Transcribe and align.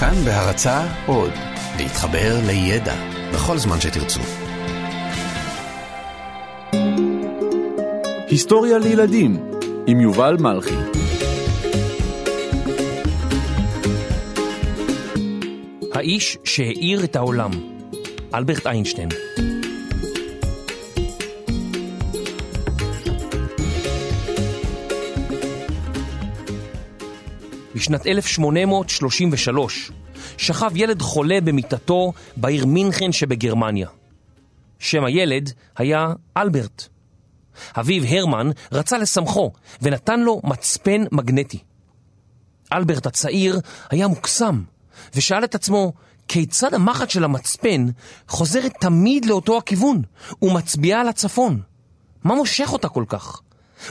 כאן 0.00 0.14
בהרצה 0.24 0.86
עוד, 1.06 1.30
להתחבר 1.78 2.40
לידע 2.46 2.94
בכל 3.34 3.58
זמן 3.58 3.80
שתרצו. 3.80 4.20
היסטוריה 8.28 8.78
לילדים 8.78 9.36
עם 9.86 10.00
יובל 10.00 10.36
מלכי 10.40 10.74
האיש 15.92 16.38
שהאיר 16.44 17.04
את 17.04 17.16
העולם, 17.16 17.50
אלברט 18.34 18.66
איינשטיין. 18.66 19.08
בשנת 27.84 28.06
1833 28.06 29.90
שכב 30.36 30.70
ילד 30.76 31.02
חולה 31.02 31.40
במיטתו 31.40 32.12
בעיר 32.36 32.66
מינכן 32.66 33.12
שבגרמניה. 33.12 33.88
שם 34.78 35.04
הילד 35.04 35.52
היה 35.76 36.06
אלברט. 36.36 36.88
אביו 37.76 38.04
הרמן 38.04 38.50
רצה 38.72 38.98
לשמחו 38.98 39.52
ונתן 39.82 40.20
לו 40.20 40.40
מצפן 40.44 41.04
מגנטי. 41.12 41.58
אלברט 42.72 43.06
הצעיר 43.06 43.60
היה 43.90 44.08
מוקסם 44.08 44.62
ושאל 45.14 45.44
את 45.44 45.54
עצמו 45.54 45.92
כיצד 46.28 46.74
המחט 46.74 47.10
של 47.10 47.24
המצפן 47.24 47.86
חוזרת 48.28 48.72
תמיד 48.80 49.24
לאותו 49.24 49.58
הכיוון 49.58 50.02
ומצביעה 50.42 51.04
לצפון. 51.04 51.60
מה 52.24 52.34
מושך 52.34 52.72
אותה 52.72 52.88
כל 52.88 53.04
כך? 53.08 53.40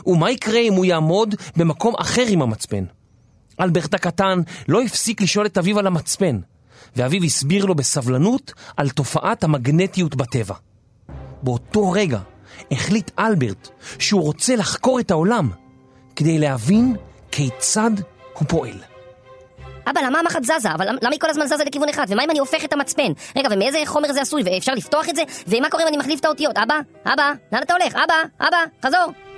ומה 0.05 0.31
יקרה 0.31 0.59
אם 0.59 0.73
הוא 0.73 0.85
יעמוד 0.85 1.35
במקום 1.55 1.93
אחר 1.97 2.25
עם 2.27 2.41
המצפן? 2.41 2.83
אלברט 3.61 3.93
הקטן 3.93 4.39
לא 4.67 4.81
הפסיק 4.81 5.21
לשאול 5.21 5.45
את 5.45 5.57
אביו 5.57 5.79
על 5.79 5.87
המצפן, 5.87 6.39
ואביו 6.95 7.23
הסביר 7.23 7.65
לו 7.65 7.75
בסבלנות 7.75 8.53
על 8.77 8.89
תופעת 8.89 9.43
המגנטיות 9.43 10.15
בטבע. 10.15 10.55
באותו 11.43 11.91
רגע 11.91 12.19
החליט 12.71 13.11
אלברט 13.19 13.69
שהוא 13.99 14.21
רוצה 14.21 14.55
לחקור 14.55 14.99
את 14.99 15.11
העולם 15.11 15.49
כדי 16.15 16.39
להבין 16.39 16.95
כיצד 17.31 17.91
הוא 18.33 18.47
פועל. 18.47 18.79
אבא, 19.89 20.01
למה 20.01 20.19
המחט 20.19 20.43
זזה? 20.43 20.71
אבל 20.75 20.87
למה 20.89 21.11
היא 21.11 21.19
כל 21.19 21.29
הזמן 21.29 21.45
זזה 21.45 21.63
לכיוון 21.63 21.89
אחד? 21.89 22.05
ומה 22.09 22.23
אם 22.23 22.29
אני 22.29 22.39
הופך 22.39 22.65
את 22.65 22.73
המצפן? 22.73 23.11
רגע, 23.35 23.49
ומאיזה 23.51 23.77
חומר 23.85 24.13
זה 24.13 24.21
עשוי? 24.21 24.41
ואפשר 24.45 24.73
לפתוח 24.73 25.09
את 25.09 25.15
זה? 25.15 25.21
ומה 25.47 25.69
קורה 25.69 25.83
אם 25.83 25.87
אני 25.87 25.97
מחליף 25.97 26.19
את 26.19 26.25
האותיות? 26.25 26.57
אבא? 26.57 26.79
אבא? 27.05 27.31
לאן 27.51 27.63
אתה 27.63 27.73
הולך? 27.73 27.95
אבא? 27.95 28.47
אבא? 28.47 28.57
חזור! 28.85 29.32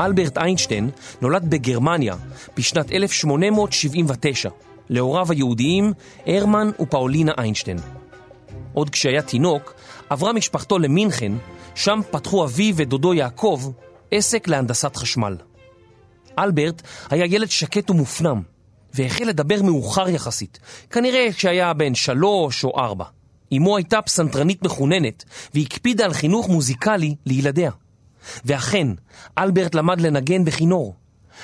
אלברט 0.00 0.38
איינשטיין 0.38 0.90
נולד 1.20 1.50
בגרמניה 1.50 2.14
בשנת 2.56 2.92
1879 2.92 4.48
להוריו 4.88 5.32
היהודיים 5.32 5.92
הרמן 6.26 6.70
ופאולינה 6.80 7.32
איינשטיין. 7.38 7.78
עוד 8.72 8.90
כשהיה 8.90 9.22
תינוק, 9.22 9.74
עברה 10.10 10.32
משפחתו 10.32 10.78
למינכן, 10.78 11.32
שם 11.74 12.00
פתחו 12.10 12.44
אביו 12.44 12.76
ודודו 12.76 13.14
יעקב 13.14 13.70
עסק 14.10 14.48
להנדסת 14.48 14.96
חשמל. 14.96 15.36
אלברט 16.38 16.82
היה 17.10 17.24
ילד 17.24 17.50
שקט 17.50 17.90
ומופנם, 17.90 18.42
והחל 18.94 19.24
לדבר 19.24 19.62
מאוחר 19.62 20.08
יחסית, 20.08 20.58
כנראה 20.90 21.32
כשהיה 21.32 21.72
בן 21.72 21.94
שלוש 21.94 22.64
או 22.64 22.78
ארבע. 22.78 23.04
אמו 23.56 23.76
הייתה 23.76 24.02
פסנתרנית 24.02 24.62
מחוננת, 24.62 25.24
והקפידה 25.54 26.04
על 26.04 26.12
חינוך 26.12 26.48
מוזיקלי 26.48 27.14
לילדיה. 27.26 27.70
ואכן, 28.44 28.88
אלברט 29.38 29.74
למד 29.74 30.00
לנגן 30.00 30.44
בכינור. 30.44 30.94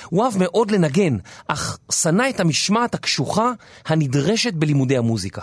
הוא 0.05 0.25
אהב 0.25 0.33
מאוד 0.37 0.71
לנגן, 0.71 1.17
אך 1.47 1.77
שנא 1.91 2.29
את 2.29 2.39
המשמעת 2.39 2.93
הקשוחה 2.93 3.51
הנדרשת 3.85 4.53
בלימודי 4.53 4.97
המוזיקה. 4.97 5.41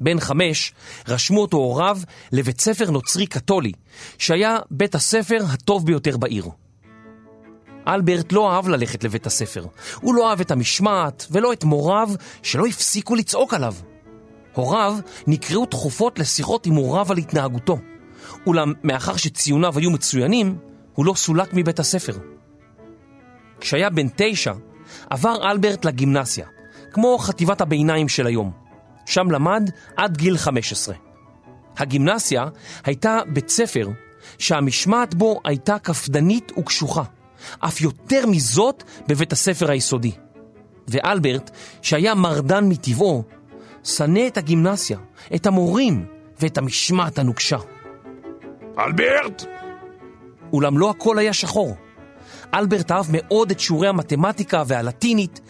בן 0.00 0.20
חמש 0.20 0.72
רשמו 1.08 1.40
אותו 1.40 1.56
הוריו 1.56 1.98
לבית 2.32 2.60
ספר 2.60 2.90
נוצרי 2.90 3.26
קתולי, 3.26 3.72
שהיה 4.18 4.58
בית 4.70 4.94
הספר 4.94 5.38
הטוב 5.52 5.86
ביותר 5.86 6.16
בעיר. 6.16 6.44
אלברט 7.88 8.32
לא 8.32 8.52
אהב 8.52 8.68
ללכת 8.68 9.04
לבית 9.04 9.26
הספר. 9.26 9.66
הוא 10.00 10.14
לא 10.14 10.30
אהב 10.30 10.40
את 10.40 10.50
המשמעת 10.50 11.26
ולא 11.30 11.52
את 11.52 11.64
מוריו 11.64 12.10
שלא 12.42 12.66
הפסיקו 12.66 13.14
לצעוק 13.14 13.54
עליו. 13.54 13.74
הוריו 14.54 14.96
נקראו 15.26 15.66
תכופות 15.66 16.18
לשיחות 16.18 16.66
עם 16.66 16.74
הוריו 16.74 17.12
על 17.12 17.18
התנהגותו. 17.18 17.78
אולם 18.46 18.72
מאחר 18.82 19.16
שציוניו 19.16 19.78
היו 19.78 19.90
מצוינים, 19.90 20.58
הוא 20.94 21.06
לא 21.06 21.14
סולק 21.14 21.48
מבית 21.52 21.78
הספר. 21.78 22.12
כשהיה 23.60 23.90
בן 23.90 24.06
תשע, 24.16 24.52
עבר 25.10 25.50
אלברט 25.50 25.84
לגימנסיה, 25.84 26.46
כמו 26.92 27.18
חטיבת 27.18 27.60
הביניים 27.60 28.08
של 28.08 28.26
היום. 28.26 28.50
שם 29.06 29.30
למד 29.30 29.70
עד 29.96 30.16
גיל 30.16 30.36
15. 30.36 30.94
הגימנסיה 31.76 32.44
הייתה 32.84 33.18
בית 33.32 33.48
ספר 33.48 33.88
שהמשמעת 34.38 35.14
בו 35.14 35.40
הייתה 35.44 35.78
קפדנית 35.78 36.52
וקשוחה, 36.58 37.02
אף 37.58 37.80
יותר 37.80 38.26
מזאת 38.26 38.82
בבית 39.08 39.32
הספר 39.32 39.70
היסודי. 39.70 40.12
ואלברט, 40.88 41.50
שהיה 41.82 42.14
מרדן 42.14 42.68
מטבעו, 42.68 43.24
שנא 43.84 44.26
את 44.26 44.38
הגימנסיה, 44.38 44.98
את 45.34 45.46
המורים 45.46 46.06
ואת 46.40 46.58
המשמעת 46.58 47.18
הנוקשה. 47.18 47.58
אלברט! 48.78 49.44
אולם 50.52 50.78
לא 50.78 50.90
הכל 50.90 51.18
היה 51.18 51.32
שחור. 51.32 51.76
אלברט 52.54 52.90
אהב 52.90 53.06
מאוד 53.10 53.50
את 53.50 53.60
שיעורי 53.60 53.88
המתמטיקה 53.88 54.62
והלטינית, 54.66 55.40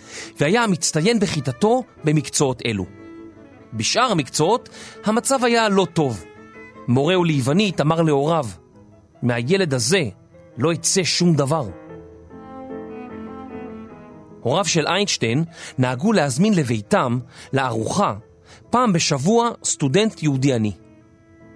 והיה 0.41 0.65
המצטיין 0.65 1.21
בכיתתו 1.21 1.83
במקצועות 2.05 2.63
אלו. 2.67 2.87
בשאר 3.73 4.11
המקצועות 4.11 4.69
המצב 5.05 5.45
היה 5.45 5.69
לא 5.69 5.87
טוב. 5.93 6.25
מורהו 6.89 7.25
ליוונית 7.25 7.81
אמר 7.81 8.03
להוריו, 8.03 8.47
מהילד 9.23 9.75
הזה 9.75 10.03
לא 10.59 10.73
יצא 10.73 11.03
שום 11.03 11.35
דבר. 11.35 11.69
הוריו 14.41 14.65
של 14.65 14.87
איינשטיין 14.87 15.45
נהגו 15.79 16.13
להזמין 16.13 16.55
לביתם, 16.55 17.19
לארוחה, 17.53 18.15
פעם 18.71 18.93
בשבוע 18.93 19.51
סטודנט 19.65 20.23
יהודי 20.23 20.55
עני. 20.55 20.73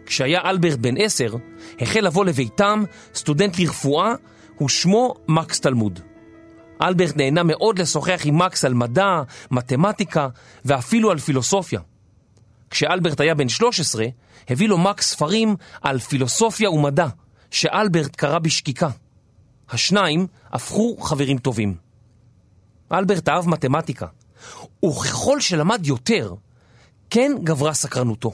כשהיה 0.09 0.41
אלברט 0.45 0.79
בן 0.79 0.95
עשר, 0.99 1.35
החל 1.81 2.01
לבוא 2.01 2.25
לביתם 2.25 2.85
סטודנט 3.15 3.59
לרפואה 3.59 4.13
ושמו 4.65 5.15
מקס 5.29 5.61
תלמוד. 5.61 6.01
אלברט 6.83 7.17
נהנה 7.17 7.43
מאוד 7.43 7.79
לשוחח 7.79 8.21
עם 8.25 8.39
מקס 8.39 8.65
על 8.65 8.75
מדע, 8.75 9.23
מתמטיקה 9.51 10.29
ואפילו 10.65 11.11
על 11.11 11.19
פילוסופיה. 11.19 11.81
כשאלברט 12.71 13.21
היה 13.21 13.35
בן 13.35 13.49
13, 13.49 14.07
הביא 14.49 14.69
לו 14.69 14.79
מקס 14.79 15.11
ספרים 15.11 15.57
על 15.83 15.99
פילוסופיה 15.99 16.71
ומדע, 16.71 17.07
שאלברט 17.51 18.17
קרא 18.17 18.39
בשקיקה. 18.39 18.91
השניים 19.71 20.27
הפכו 20.53 20.97
חברים 21.01 21.39
טובים. 21.39 21.77
אלברט 22.93 23.29
אהב 23.29 23.49
מתמטיקה, 23.49 24.07
וככל 24.85 25.41
שלמד 25.41 25.87
יותר, 25.87 26.35
כן 27.11 27.33
גברה 27.45 27.75
סקרנותו. 27.75 28.33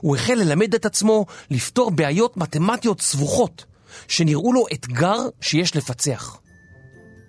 הוא 0.00 0.16
החל 0.16 0.34
ללמד 0.34 0.74
את 0.74 0.86
עצמו 0.86 1.26
לפתור 1.50 1.90
בעיות 1.90 2.36
מתמטיות 2.36 3.00
סבוכות, 3.00 3.64
שנראו 4.08 4.52
לו 4.52 4.64
אתגר 4.72 5.18
שיש 5.40 5.76
לפצח. 5.76 6.38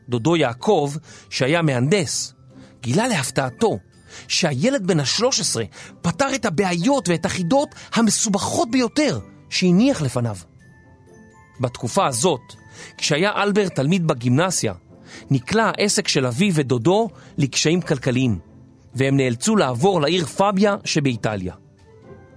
דודו 0.09 0.35
יעקב, 0.35 0.93
שהיה 1.29 1.61
מהנדס, 1.61 2.33
גילה 2.81 3.07
להפתעתו 3.07 3.79
שהילד 4.27 4.87
בן 4.87 4.99
ה-13 4.99 5.55
פתר 6.01 6.35
את 6.35 6.45
הבעיות 6.45 7.09
ואת 7.09 7.25
החידות 7.25 7.75
המסובכות 7.93 8.71
ביותר 8.71 9.19
שהניח 9.49 10.01
לפניו. 10.01 10.35
בתקופה 11.59 12.07
הזאת, 12.07 12.41
כשהיה 12.97 13.31
אלברט 13.43 13.75
תלמיד 13.75 14.07
בגימנסיה, 14.07 14.73
נקלע 15.31 15.71
העסק 15.75 16.07
של 16.07 16.25
אביו 16.25 16.53
ודודו 16.55 17.09
לקשיים 17.37 17.81
כלכליים, 17.81 18.39
והם 18.95 19.17
נאלצו 19.17 19.55
לעבור 19.55 20.01
לעיר 20.01 20.25
פביה 20.25 20.75
שבאיטליה. 20.85 21.53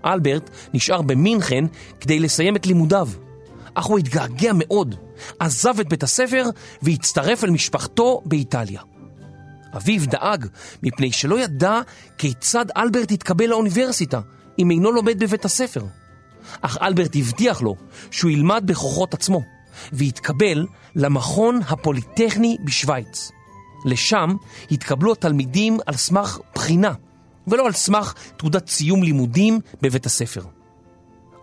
אלברט 0.07 0.51
נשאר 0.75 1.03
במינכן 1.03 1.65
כדי 2.01 2.21
לסיים 2.21 2.57
את 2.57 2.67
לימודיו, 2.67 3.09
אך 3.75 3.85
הוא 3.85 3.99
התגעגע 3.99 4.53
מאוד, 4.55 4.95
עזב 5.39 5.81
את 5.81 5.89
בית 5.89 6.03
הספר 6.03 6.45
והצטרף 6.83 7.45
אל 7.45 7.51
משפחתו 7.51 8.23
באיטליה. 8.25 8.81
אביו 9.77 10.07
דאג 10.07 10.47
מפני 10.83 11.13
שלא 11.13 11.41
ידע 11.41 11.81
כיצד 12.19 12.67
אלברט 12.77 13.11
יתקבל 13.11 13.47
לאוניברסיטה 13.47 14.21
אם 14.59 14.71
אינו 14.71 14.93
לומד 14.93 15.19
בבית 15.19 15.45
הספר. 15.45 15.85
אך 16.61 16.79
אלברט 16.83 17.17
הבטיח 17.17 17.63
לו 17.63 17.77
שהוא 18.11 18.31
ילמד 18.31 18.63
בכוחות 18.67 19.15
עצמו, 19.15 19.43
והתקבל 19.93 20.67
למכון 20.95 21.61
הפוליטכני 21.69 22.57
בשוויץ. 22.65 23.31
לשם 23.85 24.37
התקבלו 24.71 25.13
התלמידים 25.13 25.79
על 25.87 25.95
סמך 25.95 26.39
בחינה, 26.55 26.93
ולא 27.47 27.67
על 27.67 27.73
סמך 27.73 28.15
תעודת 28.37 28.69
סיום 28.69 29.03
לימודים 29.03 29.61
בבית 29.83 30.07
הספר. 30.07 30.41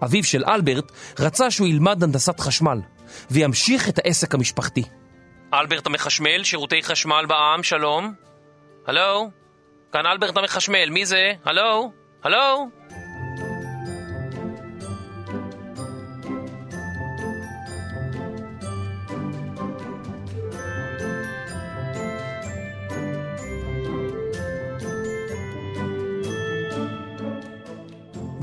אביו 0.03 0.23
של 0.23 0.43
אלברט 0.47 0.91
רצה 1.19 1.51
שהוא 1.51 1.67
ילמד 1.67 2.03
הנדסת 2.03 2.39
חשמל 2.39 2.77
וימשיך 3.31 3.89
את 3.89 3.99
העסק 3.99 4.33
המשפחתי. 4.33 4.83
אלברט 5.53 5.85
המחשמל, 5.85 6.43
שירותי 6.43 6.83
חשמל 6.83 7.25
בעם, 7.27 7.63
שלום. 7.63 8.13
הלו? 8.87 9.29
כאן 9.91 10.05
אלברט 10.05 10.37
המחשמל, 10.37 10.89
מי 10.89 11.05
זה? 11.05 11.31
הלו? 11.45 11.91
הלו? 12.23 12.69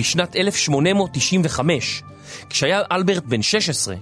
בשנת 0.00 0.36
1895, 0.36 2.02
כשהיה 2.50 2.82
אלברט 2.92 3.24
בן 3.24 3.42
16, 3.42 3.94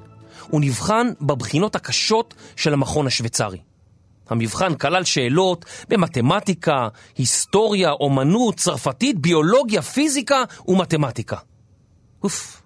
הוא 0.50 0.61
נבחן 0.61 1.06
בבחינות 1.21 1.77
הקשות 1.77 2.35
של 2.56 2.73
המכון 2.73 3.06
השוויצרי. 3.06 3.59
המבחן 4.31 4.75
כלל 4.75 5.05
שאלות 5.05 5.65
במתמטיקה, 5.89 6.89
היסטוריה, 7.17 7.91
אומנות, 7.91 8.56
צרפתית, 8.56 9.19
ביולוגיה, 9.19 9.83
פיזיקה 9.83 10.45
ומתמטיקה. 10.69 11.37
אוף. 12.23 12.62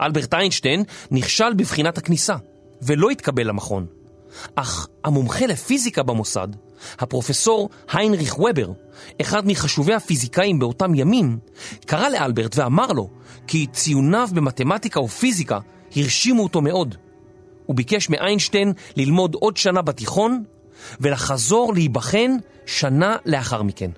אלברט 0.00 0.34
איינשטיין 0.34 0.84
נכשל 1.10 1.54
בבחינת 1.54 1.98
הכניסה 1.98 2.36
ולא 2.82 3.10
התקבל 3.10 3.48
למכון. 3.48 3.86
אך 4.54 4.88
המומחה 5.04 5.46
לפיזיקה 5.46 6.02
במוסד, 6.02 6.48
הפרופסור 6.98 7.68
היינריך 7.92 8.38
וובר, 8.38 8.72
אחד 9.20 9.46
מחשובי 9.46 9.94
הפיזיקאים 9.94 10.58
באותם 10.58 10.94
ימים, 10.94 11.38
קרא 11.86 12.08
לאלברט 12.08 12.58
ואמר 12.58 12.92
לו 12.92 13.10
כי 13.46 13.66
ציוניו 13.72 14.28
במתמטיקה 14.34 15.00
ופיזיקה 15.00 15.58
הרשימו 15.96 16.42
אותו 16.42 16.60
מאוד. 16.60 16.94
הוא 17.66 17.76
ביקש 17.76 18.10
מאיינשטיין 18.10 18.72
ללמוד 18.96 19.34
עוד 19.34 19.56
שנה 19.56 19.82
בתיכון 19.82 20.44
ולחזור 21.00 21.74
להיבחן 21.74 22.36
שנה 22.66 23.16
לאחר 23.26 23.62
מכן. 23.62 23.90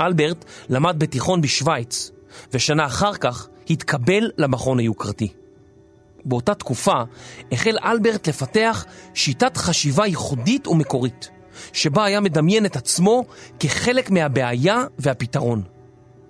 אלברט 0.00 0.44
למד 0.68 0.98
בתיכון 0.98 1.40
בשוויץ, 1.40 2.10
ושנה 2.52 2.86
אחר 2.86 3.14
כך 3.14 3.48
התקבל 3.70 4.30
למכון 4.38 4.78
היוקרתי. 4.78 5.28
באותה 6.24 6.54
תקופה 6.54 7.02
החל 7.52 7.76
אלברט 7.84 8.28
לפתח 8.28 8.84
שיטת 9.14 9.56
חשיבה 9.56 10.06
ייחודית 10.06 10.66
ומקורית, 10.68 11.30
שבה 11.72 12.04
היה 12.04 12.20
מדמיין 12.20 12.66
את 12.66 12.76
עצמו 12.76 13.24
כחלק 13.60 14.10
מהבעיה 14.10 14.84
והפתרון. 14.98 15.62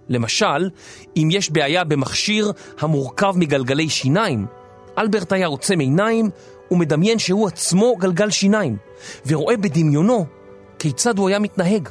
למשל, 0.08 0.70
אם 1.16 1.28
יש 1.32 1.50
בעיה 1.50 1.84
במכשיר 1.84 2.52
המורכב 2.81 3.34
מגלגלי 3.37 3.88
שיניים, 3.88 4.46
אלברט 4.98 5.32
היה 5.32 5.46
עוצם 5.46 5.78
עיניים 5.78 6.31
ומדמיין 6.70 7.19
שהוא 7.19 7.48
עצמו 7.48 7.96
גלגל 7.96 8.31
שיניים, 8.31 8.76
ורואה 9.26 9.56
בדמיונו 9.56 10.26
כיצד 10.78 11.19
הוא 11.19 11.28
היה 11.28 11.38
מתנהג. 11.38 11.88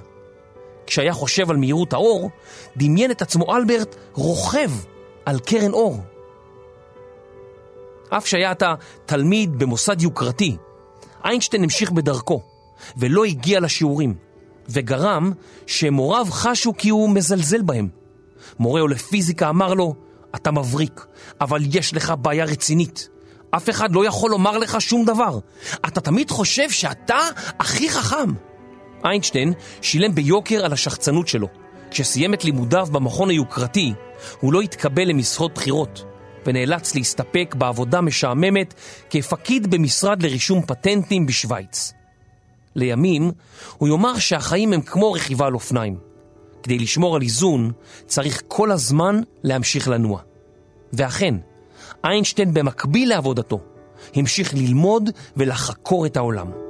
כשהיה 0.88 1.14
חושב 1.14 1.52
על 1.52 1.58
מהירות 1.58 1.94
האור, 1.94 2.30
דמיין 2.78 3.12
את 3.12 3.22
עצמו 3.22 3.56
אלברט 3.56 3.96
רוכב 4.14 4.72
על 5.26 5.40
קרן 5.40 5.72
אור. 5.72 6.02
אף 8.10 8.28
שהיה 8.28 8.52
אתה 8.52 8.76
תלמיד 9.06 9.60
במוסד 9.60 10.02
יוקרתי, 10.02 10.58
איינשטיין 11.26 11.64
המשיך 11.64 11.92
בדרכו, 11.92 12.42
ולא 12.98 13.26
הגיע 13.26 13.60
לשיעורים, 13.60 14.14
וגרם 14.70 15.32
שמוריו 15.68 16.28
חשו 16.30 16.74
כי 16.78 16.90
הוא 16.90 17.10
מזלזל 17.10 17.62
בהם. 17.62 17.88
מורהו 18.60 18.88
לפיזיקה 18.88 19.50
אמר 19.50 19.74
לו, 19.74 19.96
אתה 20.36 20.52
מבריק, 20.52 21.06
אבל 21.42 21.62
יש 21.74 21.94
לך 21.94 22.14
בעיה 22.22 22.46
רצינית. 22.46 23.10
אף 23.52 23.70
אחד 23.70 23.92
לא 23.92 24.06
יכול 24.06 24.32
לומר 24.32 24.58
לך 24.58 24.82
שום 24.82 25.06
דבר. 25.06 25.40
אתה 25.76 26.02
תמיד 26.02 26.32
חושב 26.32 26.70
שאתה 26.70 27.20
הכי 27.60 27.90
חכם. 27.90 28.34
איינשטיין 29.06 29.54
שילם 29.82 30.16
ביוקר 30.16 30.66
על 30.66 30.74
השחצנות 30.74 31.28
שלו. 31.28 31.48
כשסיים 31.92 32.34
את 32.34 32.46
לימודיו 32.46 32.88
במכון 32.92 33.30
היוקרתי, 33.30 33.94
הוא 34.40 34.54
לא 34.54 34.62
התקבל 34.62 35.08
למשרות 35.08 35.54
בחירות, 35.54 36.04
ונאלץ 36.46 36.96
להסתפק 36.96 37.56
בעבודה 37.58 38.02
משעממת 38.02 38.74
כפקיד 39.10 39.72
במשרד 39.72 40.24
לרישום 40.24 40.62
פטנטים 40.62 41.26
בשוויץ. 41.26 41.94
לימים, 42.76 43.32
הוא 43.78 43.90
יאמר 43.90 44.18
שהחיים 44.18 44.74
הם 44.74 44.82
כמו 44.82 45.12
רכיבה 45.12 45.46
על 45.46 45.54
אופניים. 45.54 45.98
כדי 46.64 46.80
לשמור 46.80 47.16
על 47.16 47.22
איזון, 47.22 47.72
צריך 48.06 48.42
כל 48.48 48.72
הזמן 48.72 49.22
להמשיך 49.44 49.88
לנוע. 49.88 50.22
ואכן, 50.94 51.36
איינשטיין 52.04 52.54
במקביל 52.54 53.10
לעבודתו, 53.10 53.60
המשיך 54.16 54.54
ללמוד 54.54 55.10
ולחקור 55.38 56.06
את 56.06 56.18
העולם. 56.18 56.69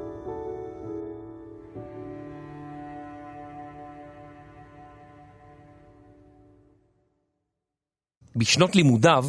בשנות 8.40 8.76
לימודיו 8.76 9.26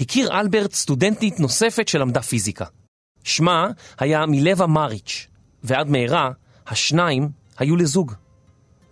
הכיר 0.00 0.40
אלברט 0.40 0.72
סטודנטית 0.72 1.40
נוספת 1.40 1.88
שלמדה 1.88 2.22
פיזיקה. 2.22 2.64
שמה 3.24 3.66
היה 3.98 4.26
מילבה 4.26 4.66
מריץ', 4.66 5.26
ועד 5.64 5.90
מהרה 5.90 6.30
השניים 6.66 7.28
היו 7.58 7.76
לזוג. 7.76 8.12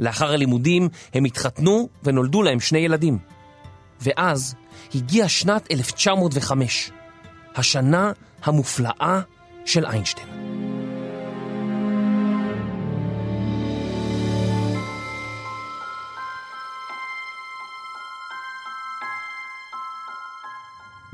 לאחר 0.01 0.33
הלימודים 0.33 0.89
הם 1.15 1.25
התחתנו 1.25 1.89
ונולדו 2.03 2.43
להם 2.43 2.61
שני 2.61 2.79
ילדים. 2.79 3.19
ואז 4.01 4.55
הגיעה 4.95 5.29
שנת 5.29 5.71
1905, 5.71 6.91
השנה 7.55 8.13
המופלאה 8.43 9.21
של 9.65 9.87
איינשטיין. 9.87 10.62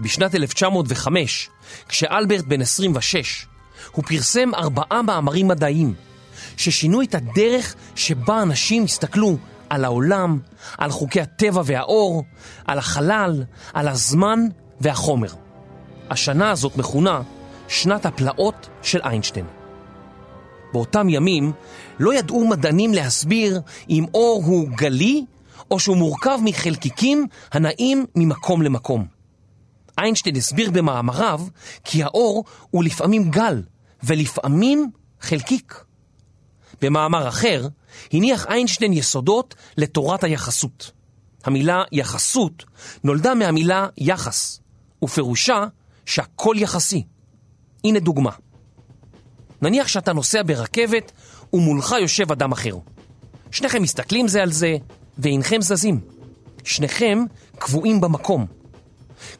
בשנת 0.01 0.35
1905, 0.35 1.51
כשאלברט 1.89 2.45
בן 2.45 2.61
26, 2.61 3.47
הוא 3.93 4.05
פרסם 4.05 4.55
ארבעה 4.55 5.03
מאמרים 5.03 5.49
מדעיים 5.49 5.95
ששינו 6.57 7.03
את 7.03 7.15
הדרך 7.15 7.75
שבה 7.95 8.43
אנשים 8.43 8.85
הסתכלו 8.85 9.37
על 9.71 9.85
העולם, 9.85 10.39
על 10.79 10.91
חוקי 10.91 11.21
הטבע 11.21 11.63
והאור, 11.65 12.25
על 12.67 12.79
החלל, 12.79 13.45
על 13.73 13.89
הזמן 13.89 14.41
והחומר. 14.81 15.29
השנה 16.11 16.51
הזאת 16.51 16.77
מכונה 16.77 17.23
שנת 17.69 18.07
הפלאות 18.07 18.69
של 18.83 19.01
איינשטיין. 19.05 19.47
באותם 20.73 21.09
ימים 21.09 21.53
לא 21.99 22.15
ידעו 22.15 22.49
מדענים 22.49 22.95
להסביר 22.95 23.61
אם 23.91 24.05
אור 24.15 24.43
הוא 24.47 24.69
גלי 24.69 25.25
או 25.71 25.81
שהוא 25.81 25.97
מורכב 25.97 26.39
מחלקיקים 26.45 27.27
הנעים 27.53 28.07
ממקום 28.15 28.63
למקום. 28.63 29.18
איינשטיין 29.99 30.37
הסביר 30.37 30.71
במאמריו 30.71 31.41
כי 31.85 32.03
האור 32.03 32.45
הוא 32.71 32.85
לפעמים 32.85 33.31
גל 33.31 33.63
ולפעמים 34.03 34.91
חלקיק. 35.21 35.85
במאמר 36.83 37.29
אחר 37.29 37.69
הניח 38.13 38.47
איינשטיין 38.47 38.93
יסודות 38.93 39.55
לתורת 39.77 40.25
היחסות. 40.25 40.91
המילה 41.45 41.83
יחסות 41.93 42.65
נולדה 43.05 43.35
מהמילה 43.35 43.87
יחס, 43.99 44.61
ופירושה 45.03 45.65
שהכל 46.07 46.57
יחסי. 46.59 47.05
הנה 47.85 48.01
דוגמה. 48.01 48.31
נניח 49.63 49.89
שאתה 49.89 50.13
נוסע 50.13 50.43
ברכבת 50.43 51.13
ומולך 51.53 51.95
יושב 52.01 52.33
אדם 52.33 52.53
אחר. 52.53 52.77
שניכם 53.51 53.83
מסתכלים 53.83 54.29
זה 54.29 54.43
על 54.43 54.53
זה 54.53 54.77
ואינכם 55.19 55.61
זזים. 55.61 56.01
שניכם 56.65 57.25
קבועים 57.59 58.01
במקום. 58.01 58.58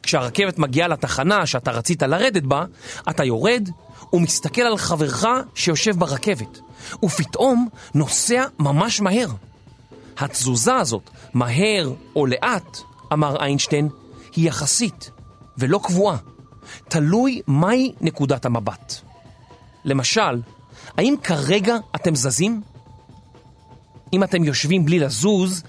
כשהרכבת 0.03 0.59
מגיעה 0.59 0.87
לתחנה 0.87 1.45
שאתה 1.45 1.71
רצית 1.71 2.03
לרדת 2.03 2.43
בה, 2.43 2.65
אתה 3.09 3.23
יורד 3.23 3.69
ומסתכל 4.13 4.61
על 4.61 4.77
חברך 4.77 5.25
שיושב 5.55 5.99
ברכבת, 5.99 6.59
ופתאום 7.03 7.67
נוסע 7.93 8.43
ממש 8.59 9.01
מהר. 9.01 9.27
התזוזה 10.17 10.75
הזאת, 10.75 11.09
מהר 11.33 11.93
או 12.15 12.25
לאט, 12.25 12.77
אמר 13.13 13.35
איינשטיין, 13.41 13.89
היא 14.35 14.47
יחסית 14.47 15.11
ולא 15.57 15.79
קבועה. 15.83 16.17
תלוי 16.87 17.41
מהי 17.47 17.93
נקודת 18.01 18.45
המבט. 18.45 18.95
למשל, 19.85 20.41
האם 20.97 21.15
כרגע 21.23 21.75
אתם 21.95 22.15
זזים? 22.15 22.61
אם 24.13 24.23
אתם 24.23 24.43
יושבים 24.43 24.85
בלי 24.85 24.99
לזוז, 24.99 25.63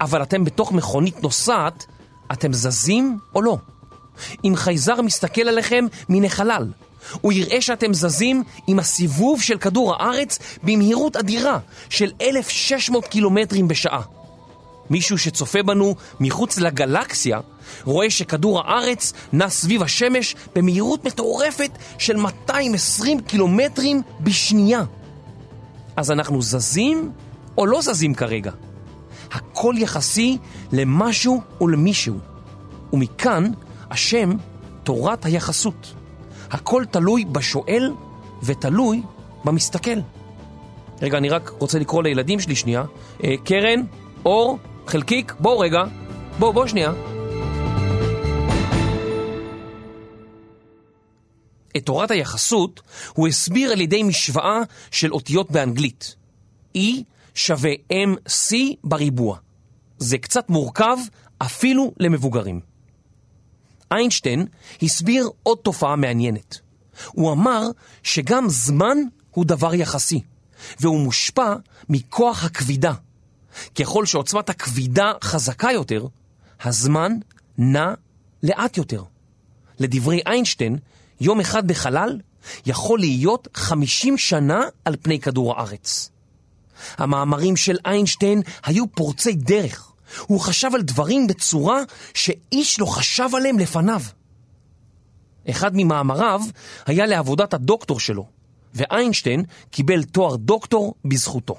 אבל 0.00 0.22
אתם 0.22 0.44
בתוך 0.44 0.72
מכונית 0.72 1.22
נוסעת, 1.22 1.86
אתם 2.32 2.52
זזים 2.52 3.18
או 3.34 3.42
לא? 3.42 3.56
אם 4.44 4.52
חייזר 4.56 5.02
מסתכל 5.02 5.42
עליכם 5.42 5.86
מן 6.08 6.24
החלל, 6.24 6.66
הוא 7.20 7.32
יראה 7.32 7.60
שאתם 7.60 7.94
זזים 7.94 8.42
עם 8.66 8.78
הסיבוב 8.78 9.42
של 9.42 9.58
כדור 9.58 9.94
הארץ 9.94 10.38
במהירות 10.62 11.16
אדירה 11.16 11.58
של 11.88 12.12
1,600 12.20 13.06
קילומטרים 13.06 13.68
בשעה. 13.68 14.00
מישהו 14.90 15.18
שצופה 15.18 15.62
בנו 15.62 15.94
מחוץ 16.20 16.58
לגלקסיה 16.58 17.40
רואה 17.84 18.10
שכדור 18.10 18.60
הארץ 18.60 19.12
נע 19.32 19.48
סביב 19.48 19.82
השמש 19.82 20.34
במהירות 20.54 21.04
מטורפת 21.04 21.70
של 21.98 22.16
220 22.16 23.20
קילומטרים 23.20 24.02
בשנייה. 24.20 24.82
אז 25.96 26.10
אנחנו 26.10 26.42
זזים 26.42 27.12
או 27.58 27.66
לא 27.66 27.82
זזים 27.82 28.14
כרגע? 28.14 28.50
הכל 29.34 29.74
יחסי 29.78 30.38
למשהו 30.72 31.40
ולמישהו. 31.60 32.18
ומכאן 32.92 33.50
השם 33.90 34.30
תורת 34.82 35.24
היחסות. 35.24 35.94
הכל 36.50 36.84
תלוי 36.90 37.24
בשואל 37.24 37.92
ותלוי 38.42 39.02
במסתכל. 39.44 39.98
רגע, 41.02 41.18
אני 41.18 41.28
רק 41.28 41.48
רוצה 41.58 41.78
לקרוא 41.78 42.02
לילדים 42.02 42.40
שלי 42.40 42.56
שנייה. 42.56 42.84
אה, 43.24 43.34
קרן, 43.44 43.80
אור, 44.24 44.58
חלקיק, 44.86 45.34
בואו 45.40 45.58
רגע. 45.58 45.84
בואו, 46.38 46.52
בואו 46.52 46.68
שנייה. 46.68 46.92
את 51.76 51.86
תורת 51.86 52.10
היחסות 52.10 52.80
הוא 53.12 53.28
הסביר 53.28 53.72
על 53.72 53.80
ידי 53.80 54.02
משוואה 54.02 54.60
של 54.90 55.12
אותיות 55.12 55.50
באנגלית. 55.50 56.16
E 56.76 56.80
שווה 57.34 57.72
MC 57.92 58.54
בריבוע. 58.84 59.38
זה 59.98 60.18
קצת 60.18 60.50
מורכב 60.50 60.96
אפילו 61.38 61.92
למבוגרים. 62.00 62.60
איינשטיין 63.92 64.46
הסביר 64.82 65.28
עוד 65.42 65.58
תופעה 65.58 65.96
מעניינת. 65.96 66.58
הוא 67.06 67.32
אמר 67.32 67.62
שגם 68.02 68.48
זמן 68.48 68.96
הוא 69.30 69.44
דבר 69.44 69.74
יחסי, 69.74 70.20
והוא 70.80 71.00
מושפע 71.00 71.54
מכוח 71.88 72.44
הכבידה. 72.44 72.92
ככל 73.74 74.06
שעוצמת 74.06 74.50
הכבידה 74.50 75.12
חזקה 75.22 75.72
יותר, 75.72 76.06
הזמן 76.62 77.12
נע 77.58 77.94
לאט 78.42 78.76
יותר. 78.76 79.02
לדברי 79.78 80.20
איינשטיין, 80.26 80.78
יום 81.20 81.40
אחד 81.40 81.66
בחלל 81.68 82.20
יכול 82.66 82.98
להיות 82.98 83.48
50 83.54 84.18
שנה 84.18 84.60
על 84.84 84.96
פני 85.02 85.20
כדור 85.20 85.52
הארץ. 85.52 86.10
המאמרים 86.98 87.56
של 87.56 87.76
איינשטיין 87.86 88.42
היו 88.64 88.84
פורצי 88.86 89.32
דרך. 89.32 89.92
הוא 90.26 90.40
חשב 90.40 90.70
על 90.74 90.82
דברים 90.82 91.26
בצורה 91.26 91.80
שאיש 92.14 92.80
לא 92.80 92.86
חשב 92.86 93.28
עליהם 93.34 93.58
לפניו. 93.58 94.00
אחד 95.50 95.70
ממאמריו 95.74 96.40
היה 96.86 97.06
לעבודת 97.06 97.54
הדוקטור 97.54 98.00
שלו, 98.00 98.26
ואיינשטיין 98.74 99.44
קיבל 99.70 100.02
תואר 100.02 100.36
דוקטור 100.36 100.94
בזכותו. 101.04 101.56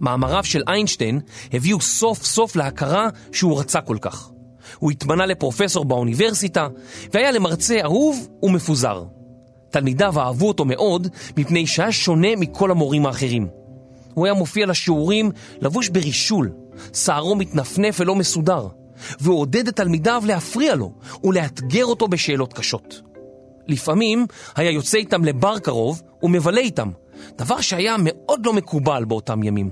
מאמריו 0.00 0.44
של 0.44 0.62
איינשטיין 0.68 1.20
הביאו 1.52 1.80
סוף 1.80 2.24
סוף 2.24 2.56
להכרה 2.56 3.08
שהוא 3.32 3.60
רצה 3.60 3.80
כל 3.80 3.96
כך. 4.00 4.33
הוא 4.84 4.90
התמנה 4.90 5.26
לפרופסור 5.26 5.84
באוניברסיטה, 5.84 6.68
והיה 7.12 7.30
למרצה 7.30 7.80
אהוב 7.84 8.28
ומפוזר. 8.42 9.04
תלמידיו 9.70 10.20
אהבו 10.20 10.48
אותו 10.48 10.64
מאוד, 10.64 11.08
מפני 11.36 11.66
שהיה 11.66 11.92
שונה 11.92 12.28
מכל 12.36 12.70
המורים 12.70 13.06
האחרים. 13.06 13.48
הוא 14.14 14.26
היה 14.26 14.34
מופיע 14.34 14.66
לשיעורים 14.66 15.30
לבוש 15.60 15.88
ברישול, 15.88 16.52
שערו 16.94 17.36
מתנפנף 17.36 18.00
ולא 18.00 18.14
מסודר, 18.14 18.68
והוא 19.20 19.40
עודד 19.40 19.68
את 19.68 19.76
תלמידיו 19.76 20.22
להפריע 20.26 20.74
לו 20.74 20.92
ולאתגר 21.24 21.84
אותו 21.84 22.08
בשאלות 22.08 22.52
קשות. 22.52 23.02
לפעמים 23.68 24.26
היה 24.56 24.70
יוצא 24.70 24.98
איתם 24.98 25.24
לבר 25.24 25.58
קרוב 25.58 26.02
ומבלה 26.22 26.60
איתם, 26.60 26.90
דבר 27.36 27.60
שהיה 27.60 27.96
מאוד 27.98 28.46
לא 28.46 28.52
מקובל 28.52 29.04
באותם 29.04 29.42
ימים. 29.42 29.70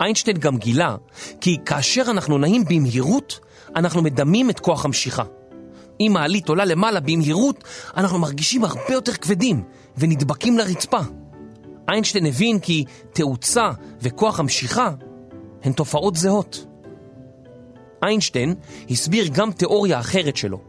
איינשטיין 0.00 0.38
גם 0.38 0.58
גילה 0.58 0.96
כי 1.40 1.56
כאשר 1.64 2.02
אנחנו 2.08 2.38
נעים 2.38 2.64
במהירות, 2.64 3.40
אנחנו 3.76 4.02
מדמים 4.02 4.50
את 4.50 4.60
כוח 4.60 4.84
המשיכה. 4.84 5.22
אם 6.00 6.10
מעלית 6.14 6.48
עולה 6.48 6.64
למעלה 6.64 7.00
במהירות, 7.00 7.64
אנחנו 7.96 8.18
מרגישים 8.18 8.64
הרבה 8.64 8.92
יותר 8.92 9.12
כבדים 9.12 9.62
ונדבקים 9.98 10.58
לרצפה. 10.58 11.00
איינשטיין 11.88 12.26
הבין 12.26 12.58
כי 12.58 12.84
תאוצה 13.12 13.70
וכוח 14.00 14.40
המשיכה 14.40 14.90
הן 15.62 15.72
תופעות 15.72 16.16
זהות. 16.16 16.66
איינשטיין 18.02 18.54
הסביר 18.90 19.28
גם 19.32 19.52
תיאוריה 19.52 20.00
אחרת 20.00 20.36
שלו, 20.36 20.60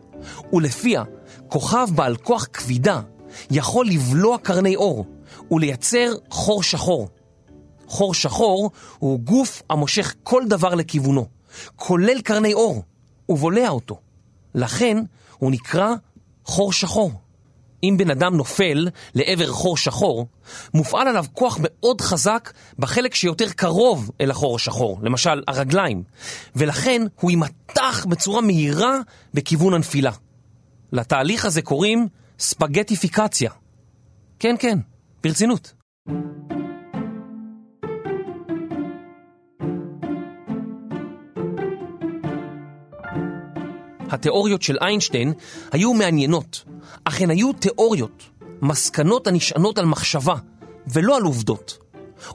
ולפיה 0.53 1.03
כוכב 1.47 1.87
בעל 1.95 2.15
כוח 2.15 2.47
כבידה 2.53 3.01
יכול 3.51 3.87
לבלוע 3.87 4.37
קרני 4.37 4.75
אור 4.75 5.05
ולייצר 5.51 6.13
חור 6.29 6.63
שחור. 6.63 7.09
חור 7.87 8.13
שחור 8.13 8.71
הוא 8.99 9.19
גוף 9.19 9.61
המושך 9.69 10.15
כל 10.23 10.43
דבר 10.47 10.75
לכיוונו, 10.75 11.25
כולל 11.75 12.21
קרני 12.21 12.53
אור, 12.53 12.83
ובולע 13.29 13.69
אותו. 13.69 13.99
לכן 14.55 14.97
הוא 15.37 15.51
נקרא 15.51 15.93
חור 16.45 16.73
שחור. 16.73 17.11
אם 17.83 17.95
בן 17.97 18.09
אדם 18.11 18.37
נופל 18.37 18.87
לעבר 19.15 19.47
חור 19.47 19.77
שחור, 19.77 20.27
מופעל 20.73 21.07
עליו 21.07 21.25
כוח 21.33 21.57
מאוד 21.61 22.01
חזק 22.01 22.53
בחלק 22.79 23.15
שיותר 23.15 23.49
קרוב 23.49 24.11
אל 24.21 24.31
החור 24.31 24.55
השחור, 24.55 24.99
למשל 25.01 25.43
הרגליים, 25.47 26.03
ולכן 26.55 27.01
הוא 27.19 27.31
יימתח 27.31 28.05
בצורה 28.09 28.41
מהירה 28.41 28.97
בכיוון 29.33 29.73
הנפילה. 29.73 30.11
לתהליך 30.91 31.45
הזה 31.45 31.61
קוראים 31.61 32.07
ספגטיפיקציה. 32.39 33.51
כן, 34.39 34.55
כן, 34.59 34.79
ברצינות. 35.23 35.73
התיאוריות 44.09 44.61
של 44.61 44.77
איינשטיין 44.81 45.33
היו 45.71 45.93
מעניינות, 45.93 46.63
אך 47.03 47.21
הן 47.21 47.29
היו 47.29 47.53
תיאוריות, 47.53 48.23
מסקנות 48.61 49.27
הנשענות 49.27 49.77
על 49.77 49.85
מחשבה, 49.85 50.35
ולא 50.87 51.17
על 51.17 51.23
עובדות. 51.23 51.77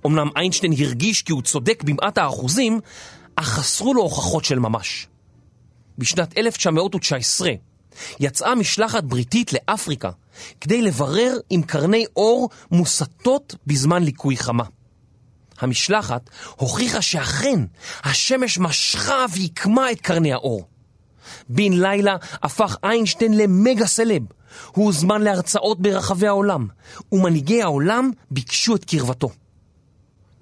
אמנם 0.06 0.28
איינשטיין 0.36 0.72
הרגיש 0.78 1.22
כי 1.22 1.32
הוא 1.32 1.42
צודק 1.42 1.82
במעט 1.82 2.18
האחוזים, 2.18 2.80
אך 3.36 3.48
חסרו 3.48 3.94
לו 3.94 4.02
הוכחות 4.02 4.44
של 4.44 4.58
ממש. 4.58 5.06
בשנת 5.98 6.38
1919 6.38 7.50
יצאה 8.20 8.54
משלחת 8.54 9.04
בריטית 9.04 9.52
לאפריקה 9.52 10.10
כדי 10.60 10.82
לברר 10.82 11.36
אם 11.50 11.62
קרני 11.66 12.04
אור 12.16 12.48
מוסטות 12.70 13.54
בזמן 13.66 14.02
ליקוי 14.02 14.36
חמה. 14.36 14.64
המשלחת 15.58 16.30
הוכיחה 16.56 17.02
שאכן 17.02 17.60
השמש 18.02 18.58
משכה 18.58 19.24
ועיקמה 19.32 19.92
את 19.92 20.00
קרני 20.00 20.32
האור. 20.32 20.64
בן 21.48 21.72
לילה 21.72 22.16
הפך 22.42 22.76
איינשטיין 22.84 23.36
למגה 23.36 23.86
סלב. 23.86 24.22
הוא 24.72 24.84
הוזמן 24.84 25.22
להרצאות 25.22 25.80
ברחבי 25.80 26.26
העולם, 26.26 26.66
ומנהיגי 27.12 27.62
העולם 27.62 28.10
ביקשו 28.30 28.74
את 28.74 28.84
קרבתו. 28.84 29.30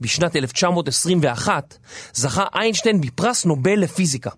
בשנת 0.00 0.36
1921 0.36 1.78
זכה 2.14 2.44
איינשטיין 2.54 3.00
בפרס 3.00 3.44
נובל 3.44 3.80
לפיזיקה, 3.80 4.30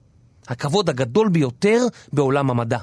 הכבוד 0.49 0.91
הגדול 0.91 1.29
ביותר 1.29 1.87
בעולם 2.13 2.51
המדע. 2.51 2.79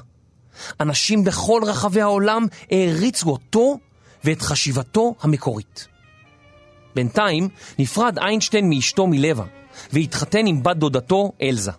אנשים 0.80 1.24
בכל 1.24 1.62
רחבי 1.66 2.00
העולם 2.00 2.46
העריצו 2.70 3.30
אותו 3.30 3.78
ואת 4.24 4.42
חשיבתו 4.42 5.14
המקורית. 5.20 5.86
בינתיים 6.94 7.48
נפרד 7.78 8.18
איינשטיין 8.18 8.68
מאשתו 8.70 9.06
מלבה, 9.06 9.44
והתחתן 9.92 10.46
עם 10.46 10.62
בת 10.62 10.76
דודתו 10.76 11.32
אלזה. 11.42 11.72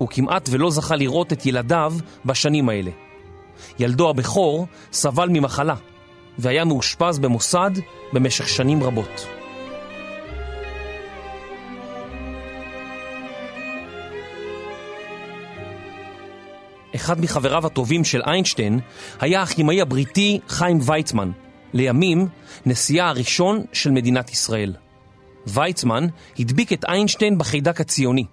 הוא 0.00 0.08
כמעט 0.08 0.48
ולא 0.52 0.70
זכה 0.70 0.96
לראות 0.96 1.32
את 1.32 1.46
ילדיו 1.46 1.94
בשנים 2.24 2.68
האלה. 2.68 2.90
ילדו 3.78 4.10
הבכור 4.10 4.66
סבל 4.92 5.28
ממחלה, 5.28 5.74
והיה 6.38 6.64
מאושפז 6.64 7.18
במוסד 7.18 7.70
במשך 8.12 8.48
שנים 8.48 8.82
רבות. 8.82 9.26
אחד 16.94 17.20
מחבריו 17.20 17.66
הטובים 17.66 18.04
של 18.04 18.22
איינשטיין 18.22 18.80
היה 19.20 19.42
הכימאי 19.42 19.80
הבריטי 19.80 20.40
חיים 20.48 20.78
ויצמן, 20.82 21.30
לימים 21.72 22.28
נשיאה 22.66 23.08
הראשון 23.08 23.64
של 23.72 23.90
מדינת 23.90 24.30
ישראל. 24.30 24.74
ויצמן 25.46 26.06
הדביק 26.38 26.72
את 26.72 26.84
איינשטיין 26.84 27.38
בחיידק 27.38 27.80
הציוני, 27.80 28.24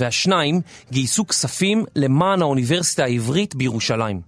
והשניים 0.00 0.60
גייסו 0.92 1.26
כספים 1.26 1.84
למען 1.96 2.42
האוניברסיטה 2.42 3.04
העברית 3.04 3.54
בירושלים. 3.54 4.20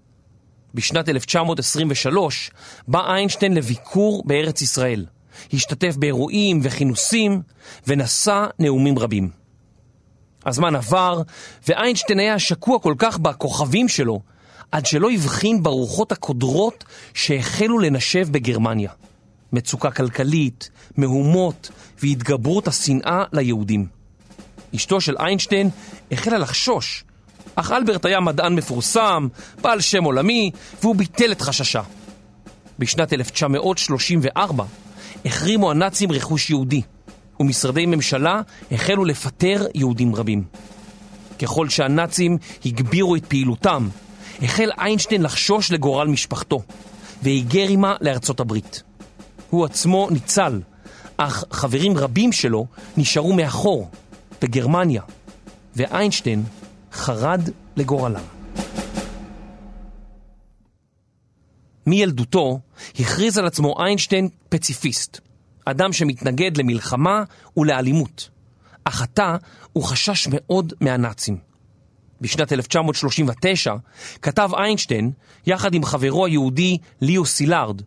בשנת 0.75 1.09
1923 1.09 2.51
בא 2.89 3.15
איינשטיין 3.15 3.55
לביקור 3.55 4.23
בארץ 4.27 4.63
ישראל, 4.63 5.07
השתתף 5.53 5.97
באירועים 5.97 6.61
וכינוסים 6.63 7.43
ונשא 7.87 8.47
נאומים 8.59 8.99
רבים. 8.99 9.31
הזמן 10.47 10.77
עבר, 10.77 11.23
ואיינשטיין 11.69 12.19
היה 12.19 12.39
שקוע 12.39 12.79
כל 12.79 12.95
כך 12.99 13.19
בכוכבים 13.19 13.89
שלו, 13.89 14.21
עד 14.73 14.87
שלא 14.87 15.11
הבחין 15.11 15.63
ברוחות 15.63 16.13
הקודרות 16.13 16.85
שהחלו 17.15 17.79
לנשב 17.79 18.29
בגרמניה. 18.31 18.91
מצוקה 19.53 19.91
כלכלית, 19.91 20.71
מהומות 20.97 21.71
והתגברות 22.03 22.69
השנאה 22.69 23.25
ליהודים. 23.33 23.98
אשתו 24.77 25.01
של 25.01 25.17
איינשטיין 25.19 25.71
החלה 26.13 26.39
לחשוש, 26.39 27.05
אך 27.55 27.73
אלברט 27.73 28.05
היה 28.05 28.21
מדען 28.21 28.55
מפורסם, 28.55 29.29
בעל 29.61 29.81
שם 29.81 30.05
עולמי, 30.05 30.51
והוא 30.83 30.97
ביטל 30.97 31.33
את 31.33 31.41
חששה. 31.41 31.83
בשנת 32.79 33.13
1934 33.13 34.65
החרימו 35.25 35.71
הנאצים 35.71 36.13
רכוש 36.13 36.51
יהודי, 36.51 36.83
ומשרדי 37.41 37.87
ממשלה 37.87 38.41
החלו 38.73 39.05
לפטר 39.05 39.67
יהודים 39.75 40.15
רבים. 40.15 40.45
ככל 41.39 41.69
שהנאצים 41.69 42.39
הגבירו 42.65 43.17
את 43.17 43.27
פעילותם, 43.27 43.89
החל 44.43 44.71
איינשטיין 44.79 45.23
לחשוש 45.23 45.73
לגורל 45.73 46.09
משפחתו, 46.09 46.63
והיגר 47.23 47.69
עמה 47.69 47.97
לארצות 48.01 48.41
הברית. 48.41 48.83
הוא 49.51 49.65
עצמו 49.65 50.09
ניצל, 50.11 50.61
אך 51.17 51.45
חברים 51.51 51.99
רבים 51.99 52.33
שלו 52.33 52.67
נשארו 52.97 53.33
מאחור, 53.33 53.91
בגרמניה, 54.43 55.03
ואיינשטיין 55.77 56.45
חרד 56.93 57.41
לגורלם. 57.77 58.25
מילדותו 61.87 62.61
הכריז 62.99 63.39
על 63.39 63.47
עצמו 63.47 63.75
איינשטיין 63.81 64.29
פציפיסט, 64.49 65.21
אדם 65.65 65.93
שמתנגד 65.93 66.57
למלחמה 66.57 67.23
ולאלימות. 67.57 68.29
אך 68.85 69.03
עתה 69.03 69.37
הוא 69.73 69.85
חשש 69.85 70.29
מאוד 70.31 70.73
מהנאצים. 70.81 71.39
בשנת 72.21 72.53
1939 72.53 73.75
כתב 74.23 74.51
איינשטיין, 74.59 75.11
יחד 75.47 75.75
עם 75.75 75.85
חברו 75.85 76.27
היהודי 76.27 76.79
ליאו 77.01 77.27
סילארד, 77.27 77.83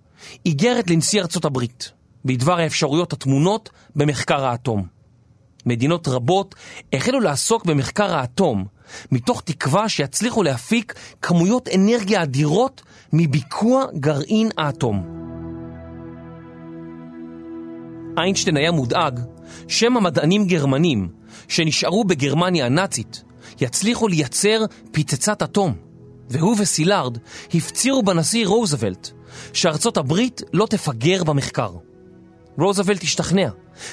איגרת 0.45 0.89
לנשיא 0.89 1.21
ארצות 1.21 1.45
הברית 1.45 1.91
בדבר 2.25 2.59
האפשרויות 2.59 3.13
הטמונות 3.13 3.69
במחקר 3.95 4.45
האטום. 4.45 5.00
מדינות 5.65 6.07
רבות 6.07 6.55
החלו 6.93 7.19
לעסוק 7.19 7.65
במחקר 7.65 8.15
האטום, 8.15 8.65
מתוך 9.11 9.41
תקווה 9.45 9.89
שיצליחו 9.89 10.43
להפיק 10.43 10.93
כמויות 11.21 11.69
אנרגיה 11.75 12.23
אדירות 12.23 12.81
מביקוע 13.13 13.85
גרעין 13.99 14.49
האטום. 14.57 15.21
איינשטיין 18.17 18.57
היה 18.57 18.71
מודאג 18.71 19.19
שמא 19.67 19.99
מדענים 19.99 20.47
גרמנים 20.47 21.09
שנשארו 21.47 22.03
בגרמניה 22.03 22.65
הנאצית 22.65 23.23
יצליחו 23.61 24.07
לייצר 24.07 24.65
פצצת 24.91 25.41
אטום, 25.41 25.73
והוא 26.29 26.55
וסילארד 26.59 27.17
הפצירו 27.53 28.03
בנשיא 28.03 28.47
רוזוולט 28.47 29.09
שארצות 29.53 29.97
הברית 29.97 30.41
לא 30.53 30.65
תפגר 30.65 31.23
במחקר. 31.23 31.71
רוזוולט 32.57 33.03
השתכנע 33.03 33.49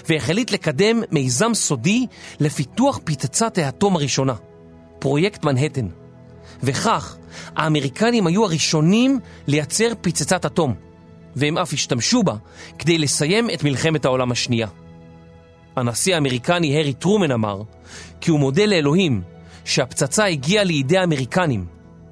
והחליט 0.08 0.50
לקדם 0.50 1.02
מיזם 1.10 1.54
סודי 1.54 2.06
לפיתוח 2.40 3.00
פצצת 3.04 3.58
האטום 3.58 3.96
הראשונה, 3.96 4.34
פרויקט 4.98 5.44
מנהטן. 5.44 5.86
וכך 6.62 7.16
האמריקנים 7.56 8.26
היו 8.26 8.44
הראשונים 8.44 9.18
לייצר 9.46 9.88
פצצת 10.00 10.46
אטום, 10.46 10.74
והם 11.36 11.58
אף 11.58 11.72
השתמשו 11.72 12.22
בה 12.22 12.34
כדי 12.78 12.98
לסיים 12.98 13.50
את 13.50 13.64
מלחמת 13.64 14.04
העולם 14.04 14.32
השנייה. 14.32 14.68
הנשיא 15.76 16.14
האמריקני 16.14 16.76
הארי 16.76 16.92
טרומן 16.92 17.30
אמר 17.30 17.62
כי 18.20 18.30
הוא 18.30 18.40
מודה 18.40 18.66
לאלוהים 18.66 19.22
שהפצצה 19.64 20.24
הגיעה 20.24 20.64
לידי 20.64 20.98
האמריקנים 20.98 21.66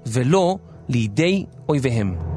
ולא 0.06 0.59
לידי 0.88 1.45
אויביהם. 1.68 2.36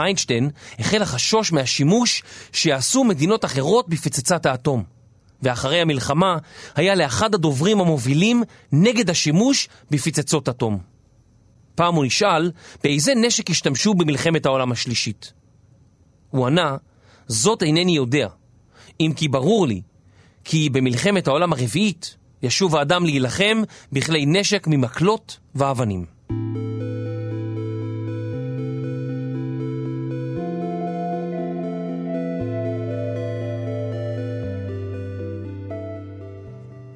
איינשטיין 0.00 0.50
החל 0.78 0.98
לחשוש 0.98 1.52
מהשימוש 1.52 2.22
שיעשו 2.52 3.04
מדינות 3.04 3.44
אחרות 3.44 3.88
בפצצת 3.88 4.46
האטום. 4.46 4.84
ואחרי 5.42 5.80
המלחמה 5.80 6.36
היה 6.74 6.94
לאחד 6.94 7.34
הדוברים 7.34 7.80
המובילים 7.80 8.42
נגד 8.72 9.10
השימוש 9.10 9.68
בפצצות 9.90 10.48
אטום. 10.48 10.78
פעם 11.74 11.94
הוא 11.94 12.04
נשאל 12.04 12.50
באיזה 12.82 13.12
נשק 13.14 13.50
השתמשו 13.50 13.94
במלחמת 13.94 14.46
העולם 14.46 14.72
השלישית. 14.72 15.32
הוא 16.30 16.46
ענה, 16.46 16.76
זאת 17.26 17.62
אינני 17.62 17.96
יודע, 17.96 18.28
אם 19.00 19.12
כי 19.16 19.28
ברור 19.28 19.66
לי, 19.66 19.82
כי 20.44 20.70
במלחמת 20.70 21.28
העולם 21.28 21.52
הרביעית 21.52 22.16
ישוב 22.42 22.76
האדם 22.76 23.04
להילחם 23.04 23.62
בכלי 23.92 24.26
נשק 24.26 24.66
ממקלות 24.66 25.38
ואבנים. 25.54 26.59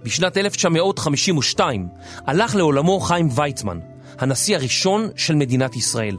בשנת 0.05 0.37
1952 0.37 1.89
הלך 2.27 2.55
לעולמו 2.55 3.01
חיים 3.01 3.29
ויצמן, 3.35 3.79
הנשיא 4.19 4.57
הראשון 4.57 5.09
של 5.17 5.35
מדינת 5.35 5.77
ישראל. 5.77 6.17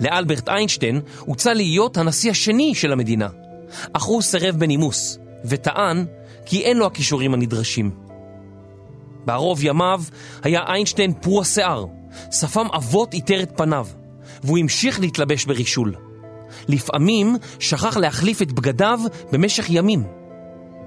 לאלברט 0.00 0.48
איינשטיין 0.48 1.00
הוצע 1.18 1.54
להיות 1.54 1.96
הנשיא 1.96 2.30
השני 2.30 2.74
של 2.74 2.92
המדינה, 2.92 3.28
אך 3.92 4.02
הוא 4.02 4.22
סירב 4.22 4.56
בנימוס, 4.58 5.18
וטען 5.44 6.04
כי 6.46 6.62
אין 6.62 6.76
לו 6.76 6.86
הכישורים 6.86 7.34
הנדרשים. 7.34 7.90
בערוב 9.24 9.64
ימיו 9.64 10.02
היה 10.42 10.60
איינשטיין 10.66 11.12
פרו 11.12 11.40
השיער, 11.40 11.86
שפם 12.30 12.66
אבות 12.76 13.14
איתר 13.14 13.42
את 13.42 13.52
פניו, 13.56 13.86
והוא 14.42 14.58
המשיך 14.58 15.00
להתלבש 15.00 15.44
ברישול. 15.44 15.94
לפעמים 16.68 17.36
שכח 17.58 17.96
להחליף 17.96 18.42
את 18.42 18.52
בגדיו 18.52 19.00
במשך 19.32 19.66
ימים. 19.70 20.21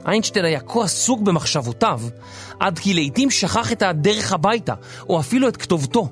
איינשטיין 0.08 0.46
היה 0.46 0.60
כה 0.60 0.84
עסוק 0.84 1.22
במחשבותיו, 1.22 2.02
עד 2.60 2.80
כי 2.80 2.94
לעיתים 2.94 3.32
שכח 3.32 3.72
את 3.72 3.82
הדרך 3.82 4.34
הביתה, 4.34 4.74
או 5.10 5.20
אפילו 5.20 5.48
את 5.48 5.58
כתובתו. 5.58 6.10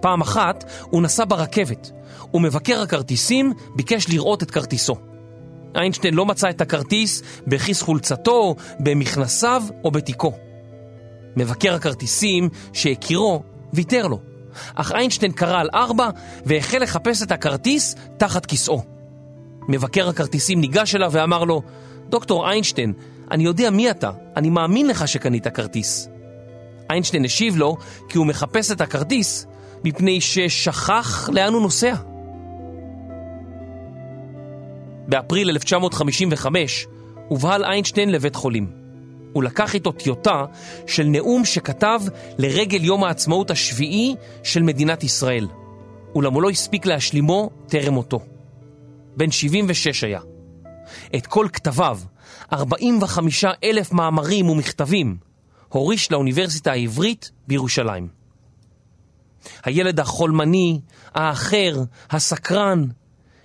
פעם 0.00 0.20
אחת 0.20 0.64
הוא 0.90 1.02
נסע 1.02 1.24
ברכבת, 1.28 1.90
ומבקר 2.34 2.82
הכרטיסים 2.82 3.52
ביקש 3.76 4.08
לראות 4.08 4.42
את 4.42 4.50
כרטיסו. 4.50 4.96
איינשטיין 5.76 6.14
לא 6.14 6.26
מצא 6.26 6.50
את 6.50 6.60
הכרטיס 6.60 7.22
בכיס 7.46 7.82
חולצתו, 7.82 8.54
במכנסיו 8.80 9.62
או 9.84 9.90
בתיקו. 9.90 10.32
מבקר 11.36 11.74
הכרטיסים, 11.74 12.48
שהכירו, 12.72 13.42
ויתר 13.72 14.06
לו, 14.06 14.20
אך 14.74 14.92
איינשטיין 14.92 15.32
קרא 15.32 15.60
על 15.60 15.68
ארבע 15.74 16.08
והחל 16.46 16.78
לחפש 16.78 17.22
את 17.22 17.32
הכרטיס 17.32 17.94
תחת 18.16 18.46
כיסאו. 18.46 18.82
מבקר 19.68 20.08
הכרטיסים 20.08 20.60
ניגש 20.60 20.94
אליו 20.94 21.10
ואמר 21.12 21.44
לו, 21.44 21.62
דוקטור 22.08 22.50
איינשטיין, 22.50 22.92
אני 23.30 23.44
יודע 23.44 23.70
מי 23.70 23.90
אתה, 23.90 24.10
אני 24.36 24.50
מאמין 24.50 24.86
לך 24.86 25.08
שקנית 25.08 25.48
כרטיס. 25.48 26.08
איינשטיין 26.90 27.24
השיב 27.24 27.56
לו 27.56 27.76
כי 28.08 28.18
הוא 28.18 28.26
מחפש 28.26 28.70
את 28.70 28.80
הכרטיס 28.80 29.46
מפני 29.84 30.20
ששכח 30.20 31.28
לאן 31.32 31.52
הוא 31.52 31.62
נוסע. 31.62 31.94
באפריל 35.08 35.48
1955 35.50 36.86
הובהל 37.28 37.64
איינשטיין 37.64 38.12
לבית 38.12 38.34
חולים. 38.34 38.84
הוא 39.32 39.42
לקח 39.42 39.74
איתו 39.74 39.92
טיוטה 39.92 40.44
של 40.86 41.04
נאום 41.04 41.44
שכתב 41.44 42.00
לרגל 42.38 42.84
יום 42.84 43.04
העצמאות 43.04 43.50
השביעי 43.50 44.14
של 44.42 44.62
מדינת 44.62 45.04
ישראל, 45.04 45.48
אולם 46.14 46.34
הוא 46.34 46.42
לא 46.42 46.50
הספיק 46.50 46.86
להשלימו 46.86 47.50
טרם 47.68 47.94
מותו. 47.94 48.20
בן 49.16 49.30
76 49.30 50.04
היה. 50.04 50.20
את 51.16 51.26
כל 51.26 51.46
כתביו, 51.52 51.98
45 52.52 53.44
אלף 53.64 53.92
מאמרים 53.92 54.48
ומכתבים, 54.50 55.16
הוריש 55.68 56.12
לאוניברסיטה 56.12 56.72
העברית 56.72 57.30
בירושלים. 57.48 58.08
הילד 59.64 60.00
החולמני, 60.00 60.80
האחר, 61.14 61.82
הסקרן, 62.10 62.84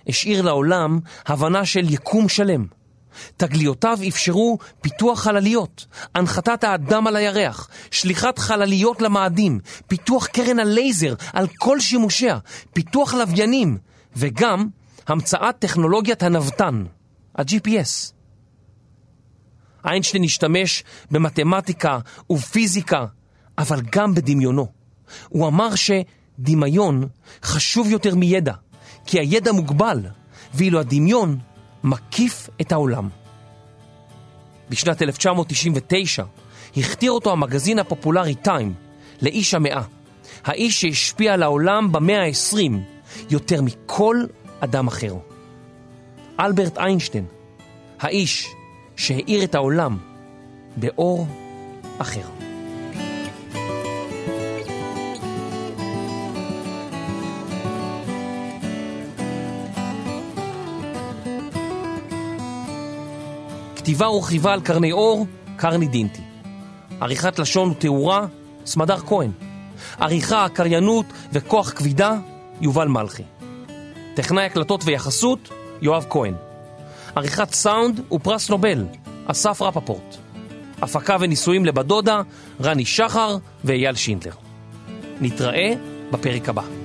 השאיר 0.08 0.42
לעולם 0.42 0.98
הבנה 1.26 1.64
של 1.64 1.90
יקום 1.90 2.28
שלם. 2.28 2.66
תגליותיו 3.36 3.98
אפשרו 4.08 4.58
פיתוח 4.80 5.20
חלליות, 5.20 5.86
הנחתת 6.14 6.64
האדם 6.64 7.06
על 7.06 7.16
הירח, 7.16 7.68
שליחת 7.90 8.38
חלליות 8.38 9.02
למאדים, 9.02 9.60
פיתוח 9.86 10.26
קרן 10.26 10.58
הלייזר 10.58 11.14
על 11.32 11.46
כל 11.58 11.80
שימושיה, 11.80 12.38
פיתוח 12.72 13.14
לוויינים, 13.14 13.78
וגם 14.16 14.68
המצאת 15.06 15.58
טכנולוגיית 15.58 16.22
הנבטן. 16.22 16.84
ה-GPS. 17.34 18.12
איינשטיין 19.84 20.24
השתמש 20.24 20.84
במתמטיקה 21.10 21.98
ופיזיקה, 22.30 23.06
אבל 23.58 23.80
גם 23.92 24.14
בדמיונו. 24.14 24.66
הוא 25.28 25.48
אמר 25.48 25.70
שדמיון 25.74 27.08
חשוב 27.42 27.90
יותר 27.90 28.14
מידע, 28.14 28.54
כי 29.06 29.20
הידע 29.20 29.52
מוגבל, 29.52 30.00
ואילו 30.54 30.80
הדמיון 30.80 31.38
מקיף 31.84 32.48
את 32.60 32.72
העולם. 32.72 33.08
בשנת 34.70 35.02
1999 35.02 36.24
הכתיר 36.76 37.12
אותו 37.12 37.32
המגזין 37.32 37.78
הפופולרי 37.78 38.34
טיים 38.34 38.74
לאיש 39.22 39.54
המאה, 39.54 39.82
האיש 40.44 40.80
שהשפיע 40.80 41.34
על 41.34 41.42
העולם 41.42 41.92
במאה 41.92 42.22
ה-20 42.22 42.72
יותר 43.30 43.62
מכל 43.62 44.24
אדם 44.60 44.86
אחר. 44.86 45.29
אלברט 46.40 46.78
איינשטיין, 46.78 47.24
האיש 48.00 48.48
שהאיר 48.96 49.44
את 49.44 49.54
העולם 49.54 49.98
באור 50.76 51.26
אחר. 51.98 52.20
כתיבה 63.76 64.10
ורכיבה 64.10 64.52
על 64.52 64.60
קרני 64.60 64.92
אור, 64.92 65.26
קרני 65.56 65.86
דינטי. 65.86 66.22
עריכת 67.00 67.38
לשון 67.38 67.70
ותאורה, 67.70 68.26
סמדר 68.66 68.98
כהן. 68.98 69.30
עריכה, 69.98 70.46
קריינות 70.48 71.06
וכוח 71.32 71.70
כבידה, 71.70 72.14
יובל 72.60 72.88
מלכי. 72.88 73.22
טכנאי 74.14 74.44
הקלטות 74.44 74.82
ויחסות, 74.84 75.48
יואב 75.82 76.06
כהן. 76.10 76.34
עריכת 77.16 77.54
סאונד 77.54 78.00
ופרס 78.12 78.50
נובל, 78.50 78.84
אסף 79.26 79.62
רפפורט. 79.62 80.16
הפקה 80.82 81.16
וניסויים 81.20 81.64
לבת 81.64 81.86
דודה, 81.86 82.22
רני 82.60 82.84
שחר 82.84 83.36
ואייל 83.64 83.94
שינדלר. 83.94 84.32
נתראה 85.20 85.72
בפרק 86.10 86.48
הבא. 86.48 86.79